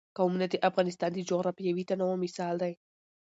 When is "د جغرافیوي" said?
1.13-1.83